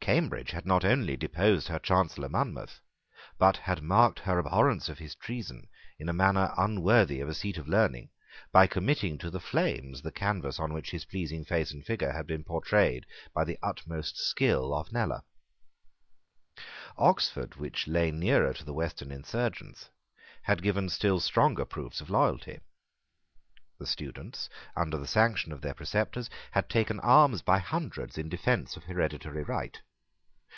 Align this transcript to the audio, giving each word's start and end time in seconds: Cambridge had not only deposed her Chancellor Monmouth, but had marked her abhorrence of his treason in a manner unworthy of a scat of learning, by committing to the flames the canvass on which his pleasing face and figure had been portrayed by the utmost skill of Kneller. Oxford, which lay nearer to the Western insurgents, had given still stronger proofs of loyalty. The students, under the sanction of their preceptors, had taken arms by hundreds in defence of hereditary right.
Cambridge 0.00 0.50
had 0.50 0.66
not 0.66 0.84
only 0.84 1.16
deposed 1.16 1.68
her 1.68 1.78
Chancellor 1.78 2.28
Monmouth, 2.28 2.78
but 3.38 3.56
had 3.56 3.82
marked 3.82 4.18
her 4.18 4.38
abhorrence 4.38 4.90
of 4.90 4.98
his 4.98 5.14
treason 5.14 5.66
in 5.98 6.10
a 6.10 6.12
manner 6.12 6.52
unworthy 6.58 7.20
of 7.20 7.28
a 7.30 7.32
scat 7.32 7.56
of 7.56 7.66
learning, 7.68 8.10
by 8.52 8.66
committing 8.66 9.16
to 9.16 9.30
the 9.30 9.40
flames 9.40 10.02
the 10.02 10.12
canvass 10.12 10.58
on 10.60 10.74
which 10.74 10.90
his 10.90 11.06
pleasing 11.06 11.42
face 11.42 11.70
and 11.72 11.86
figure 11.86 12.12
had 12.12 12.26
been 12.26 12.44
portrayed 12.44 13.06
by 13.32 13.44
the 13.44 13.58
utmost 13.62 14.18
skill 14.18 14.74
of 14.74 14.92
Kneller. 14.92 15.22
Oxford, 16.98 17.54
which 17.56 17.88
lay 17.88 18.10
nearer 18.10 18.52
to 18.52 18.64
the 18.64 18.74
Western 18.74 19.10
insurgents, 19.10 19.88
had 20.42 20.62
given 20.62 20.90
still 20.90 21.18
stronger 21.18 21.64
proofs 21.64 22.02
of 22.02 22.10
loyalty. 22.10 22.60
The 23.78 23.86
students, 23.86 24.50
under 24.76 24.98
the 24.98 25.06
sanction 25.06 25.50
of 25.50 25.62
their 25.62 25.72
preceptors, 25.74 26.28
had 26.50 26.68
taken 26.68 27.00
arms 27.00 27.40
by 27.40 27.58
hundreds 27.58 28.18
in 28.18 28.28
defence 28.28 28.76
of 28.76 28.84
hereditary 28.84 29.42
right. 29.42 29.80